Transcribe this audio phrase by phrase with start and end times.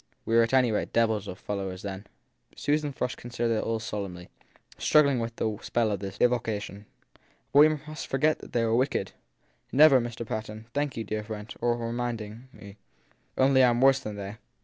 [0.25, 2.07] We were at any rate devils of fellows then!
[2.55, 4.29] Susan Frush considered it all solemnly,
[4.79, 6.87] struggling with the spell of this evocation.
[7.53, 9.11] But must we forget that they were wicked?
[9.71, 10.01] Never!
[10.01, 10.25] Mr.
[10.25, 10.73] Patten laughed.
[10.73, 12.77] Thank you, dear friend, for reminding me.
[13.37, 14.37] Only I m worse than they